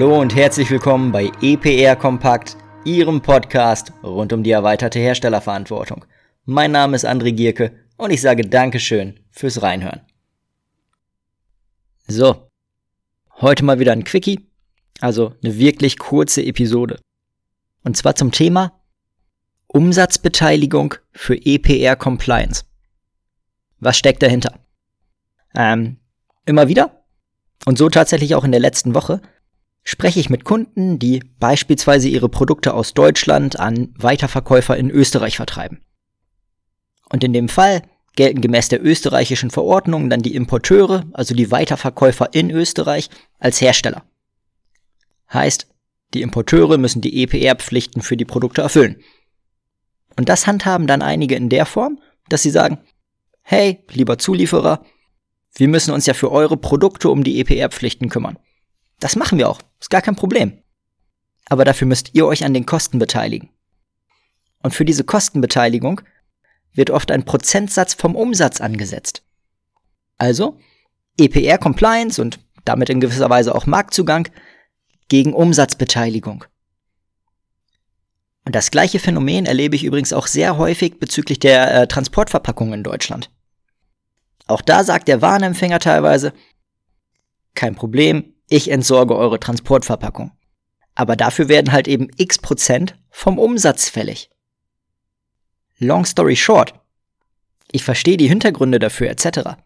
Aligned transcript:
herzlich 0.00 0.70
willkommen 0.70 1.10
bei 1.10 1.28
EPR 1.42 1.96
Kompakt, 1.96 2.56
Ihrem 2.84 3.20
Podcast 3.20 3.92
rund 4.04 4.32
um 4.32 4.44
die 4.44 4.52
erweiterte 4.52 5.00
Herstellerverantwortung. 5.00 6.04
Mein 6.44 6.70
Name 6.70 6.94
ist 6.94 7.04
André 7.04 7.32
Gierke 7.32 7.72
und 7.96 8.12
ich 8.12 8.20
sage 8.20 8.42
Dankeschön 8.42 9.18
fürs 9.32 9.60
Reinhören. 9.60 10.02
So, 12.06 12.48
heute 13.40 13.64
mal 13.64 13.80
wieder 13.80 13.90
ein 13.90 14.04
Quickie, 14.04 14.48
also 15.00 15.34
eine 15.42 15.58
wirklich 15.58 15.98
kurze 15.98 16.44
Episode. 16.44 17.00
Und 17.82 17.96
zwar 17.96 18.14
zum 18.14 18.30
Thema 18.30 18.80
Umsatzbeteiligung 19.66 20.94
für 21.10 21.34
EPR 21.44 21.96
Compliance. 21.96 22.64
Was 23.80 23.98
steckt 23.98 24.22
dahinter? 24.22 24.60
Ähm, 25.56 25.96
immer 26.44 26.68
wieder, 26.68 27.04
und 27.64 27.78
so 27.78 27.88
tatsächlich 27.88 28.36
auch 28.36 28.44
in 28.44 28.52
der 28.52 28.60
letzten 28.60 28.94
Woche, 28.94 29.20
spreche 29.88 30.20
ich 30.20 30.28
mit 30.28 30.44
Kunden, 30.44 30.98
die 30.98 31.22
beispielsweise 31.40 32.10
ihre 32.10 32.28
Produkte 32.28 32.74
aus 32.74 32.92
Deutschland 32.92 33.58
an 33.58 33.94
Weiterverkäufer 33.96 34.76
in 34.76 34.90
Österreich 34.90 35.38
vertreiben. 35.38 35.80
Und 37.08 37.24
in 37.24 37.32
dem 37.32 37.48
Fall 37.48 37.80
gelten 38.14 38.42
gemäß 38.42 38.68
der 38.68 38.84
österreichischen 38.84 39.50
Verordnung 39.50 40.10
dann 40.10 40.20
die 40.20 40.34
Importeure, 40.34 41.06
also 41.14 41.34
die 41.34 41.50
Weiterverkäufer 41.50 42.34
in 42.34 42.50
Österreich, 42.50 43.08
als 43.38 43.62
Hersteller. 43.62 44.04
Heißt, 45.32 45.66
die 46.12 46.20
Importeure 46.20 46.76
müssen 46.76 47.00
die 47.00 47.22
EPR-Pflichten 47.22 48.02
für 48.02 48.18
die 48.18 48.26
Produkte 48.26 48.60
erfüllen. 48.60 48.96
Und 50.18 50.28
das 50.28 50.46
handhaben 50.46 50.86
dann 50.86 51.00
einige 51.00 51.34
in 51.34 51.48
der 51.48 51.64
Form, 51.64 51.98
dass 52.28 52.42
sie 52.42 52.50
sagen, 52.50 52.78
hey, 53.40 53.82
lieber 53.90 54.18
Zulieferer, 54.18 54.84
wir 55.54 55.68
müssen 55.68 55.94
uns 55.94 56.04
ja 56.04 56.12
für 56.12 56.30
eure 56.30 56.58
Produkte 56.58 57.08
um 57.08 57.24
die 57.24 57.40
EPR-Pflichten 57.40 58.10
kümmern. 58.10 58.38
Das 59.00 59.16
machen 59.16 59.38
wir 59.38 59.48
auch, 59.48 59.62
ist 59.80 59.90
gar 59.90 60.02
kein 60.02 60.16
Problem. 60.16 60.62
Aber 61.48 61.64
dafür 61.64 61.86
müsst 61.86 62.14
ihr 62.14 62.26
euch 62.26 62.44
an 62.44 62.54
den 62.54 62.66
Kosten 62.66 62.98
beteiligen. 62.98 63.50
Und 64.62 64.74
für 64.74 64.84
diese 64.84 65.04
Kostenbeteiligung 65.04 66.00
wird 66.72 66.90
oft 66.90 67.10
ein 67.10 67.24
Prozentsatz 67.24 67.94
vom 67.94 68.16
Umsatz 68.16 68.60
angesetzt. 68.60 69.22
Also 70.18 70.58
EPR 71.18 71.58
Compliance 71.58 72.20
und 72.20 72.40
damit 72.64 72.90
in 72.90 73.00
gewisser 73.00 73.30
Weise 73.30 73.54
auch 73.54 73.66
Marktzugang 73.66 74.28
gegen 75.08 75.32
Umsatzbeteiligung. 75.32 76.44
Und 78.44 78.54
das 78.54 78.70
gleiche 78.70 78.98
Phänomen 78.98 79.46
erlebe 79.46 79.76
ich 79.76 79.84
übrigens 79.84 80.12
auch 80.12 80.26
sehr 80.26 80.58
häufig 80.58 80.98
bezüglich 80.98 81.38
der 81.38 81.82
äh, 81.82 81.86
Transportverpackung 81.86 82.72
in 82.72 82.82
Deutschland. 82.82 83.30
Auch 84.46 84.62
da 84.62 84.84
sagt 84.84 85.08
der 85.08 85.20
Warenempfänger 85.20 85.78
teilweise, 85.78 86.32
kein 87.54 87.74
Problem, 87.74 88.34
ich 88.48 88.70
entsorge 88.70 89.16
eure 89.16 89.38
Transportverpackung. 89.38 90.32
Aber 90.94 91.14
dafür 91.16 91.48
werden 91.48 91.72
halt 91.72 91.86
eben 91.86 92.08
x 92.16 92.38
Prozent 92.38 92.96
vom 93.10 93.38
Umsatz 93.38 93.88
fällig. 93.88 94.30
Long 95.78 96.04
story 96.04 96.34
short. 96.34 96.74
Ich 97.70 97.84
verstehe 97.84 98.16
die 98.16 98.28
Hintergründe 98.28 98.78
dafür 98.78 99.10
etc. 99.10 99.60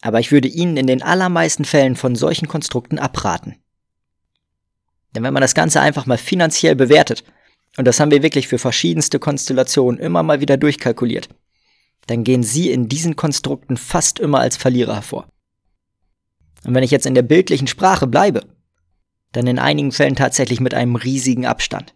Aber 0.00 0.20
ich 0.20 0.32
würde 0.32 0.48
Ihnen 0.48 0.76
in 0.76 0.86
den 0.86 1.02
allermeisten 1.02 1.64
Fällen 1.64 1.96
von 1.96 2.14
solchen 2.16 2.48
Konstrukten 2.48 2.98
abraten. 2.98 3.56
Denn 5.14 5.22
wenn 5.22 5.34
man 5.34 5.42
das 5.42 5.54
Ganze 5.54 5.80
einfach 5.80 6.06
mal 6.06 6.18
finanziell 6.18 6.76
bewertet, 6.76 7.24
und 7.76 7.84
das 7.84 8.00
haben 8.00 8.10
wir 8.10 8.22
wirklich 8.22 8.48
für 8.48 8.58
verschiedenste 8.58 9.18
Konstellationen 9.18 10.00
immer 10.00 10.22
mal 10.22 10.40
wieder 10.40 10.56
durchkalkuliert, 10.56 11.28
dann 12.06 12.24
gehen 12.24 12.42
Sie 12.42 12.70
in 12.70 12.88
diesen 12.88 13.16
Konstrukten 13.16 13.76
fast 13.76 14.18
immer 14.18 14.40
als 14.40 14.56
Verlierer 14.56 14.94
hervor. 14.94 15.28
Und 16.64 16.74
wenn 16.74 16.82
ich 16.82 16.90
jetzt 16.90 17.06
in 17.06 17.14
der 17.14 17.22
bildlichen 17.22 17.66
Sprache 17.66 18.06
bleibe, 18.06 18.46
dann 19.32 19.46
in 19.46 19.58
einigen 19.58 19.92
Fällen 19.92 20.16
tatsächlich 20.16 20.60
mit 20.60 20.74
einem 20.74 20.96
riesigen 20.96 21.46
Abstand. 21.46 21.94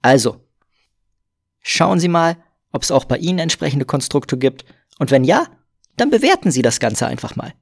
Also, 0.00 0.40
schauen 1.60 2.00
Sie 2.00 2.08
mal, 2.08 2.36
ob 2.72 2.82
es 2.82 2.90
auch 2.90 3.04
bei 3.04 3.18
Ihnen 3.18 3.38
entsprechende 3.38 3.84
Konstrukte 3.84 4.38
gibt, 4.38 4.64
und 4.98 5.10
wenn 5.10 5.24
ja, 5.24 5.46
dann 5.96 6.10
bewerten 6.10 6.50
Sie 6.50 6.62
das 6.62 6.80
Ganze 6.80 7.06
einfach 7.06 7.36
mal. 7.36 7.54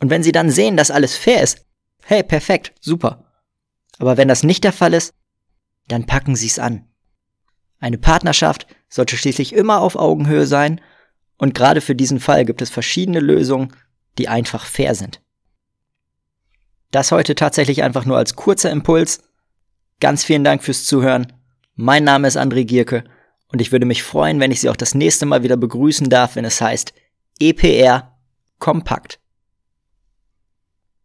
Und 0.00 0.10
wenn 0.10 0.22
Sie 0.22 0.32
dann 0.32 0.50
sehen, 0.50 0.76
dass 0.76 0.90
alles 0.90 1.16
fair 1.16 1.42
ist, 1.42 1.64
hey, 2.04 2.22
perfekt, 2.22 2.74
super. 2.80 3.24
Aber 3.98 4.16
wenn 4.16 4.28
das 4.28 4.42
nicht 4.42 4.64
der 4.64 4.72
Fall 4.72 4.94
ist, 4.94 5.14
dann 5.88 6.06
packen 6.06 6.36
Sie 6.36 6.46
es 6.48 6.58
an. 6.58 6.88
Eine 7.78 7.98
Partnerschaft 7.98 8.66
sollte 8.88 9.16
schließlich 9.16 9.52
immer 9.54 9.80
auf 9.80 9.96
Augenhöhe 9.96 10.46
sein, 10.46 10.80
und 11.38 11.54
gerade 11.54 11.80
für 11.80 11.96
diesen 11.96 12.20
Fall 12.20 12.44
gibt 12.44 12.62
es 12.62 12.70
verschiedene 12.70 13.18
Lösungen, 13.18 13.74
die 14.18 14.28
einfach 14.28 14.64
fair 14.66 14.94
sind. 14.94 15.20
Das 16.90 17.10
heute 17.10 17.34
tatsächlich 17.34 17.82
einfach 17.82 18.04
nur 18.04 18.18
als 18.18 18.36
kurzer 18.36 18.70
Impuls. 18.70 19.22
Ganz 20.00 20.24
vielen 20.24 20.44
Dank 20.44 20.62
fürs 20.62 20.84
Zuhören. 20.84 21.32
Mein 21.74 22.04
Name 22.04 22.28
ist 22.28 22.36
André 22.36 22.64
Gierke 22.64 23.04
und 23.48 23.60
ich 23.60 23.72
würde 23.72 23.86
mich 23.86 24.02
freuen, 24.02 24.40
wenn 24.40 24.50
ich 24.50 24.60
Sie 24.60 24.68
auch 24.68 24.76
das 24.76 24.94
nächste 24.94 25.24
Mal 25.24 25.42
wieder 25.42 25.56
begrüßen 25.56 26.10
darf, 26.10 26.36
wenn 26.36 26.44
es 26.44 26.60
heißt 26.60 26.92
EPR 27.38 28.18
Kompakt. 28.58 29.21